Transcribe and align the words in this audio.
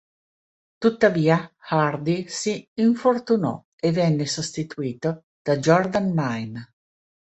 Tuttavia, 0.79 1.53
Hardy 1.69 2.27
si 2.27 2.67
infortunò 2.79 3.63
e 3.75 3.91
venne 3.91 4.25
sostituito 4.25 5.25
da 5.43 5.57
Jordan 5.59 6.11
Mein. 6.11 6.67